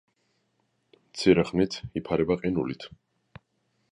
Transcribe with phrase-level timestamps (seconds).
[1.09, 2.87] მცირე ხნით იფარება ყინულით.